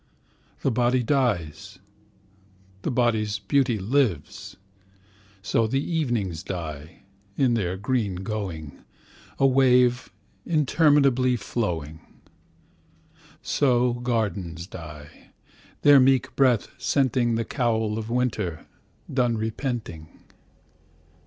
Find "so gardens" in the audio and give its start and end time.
13.43-14.65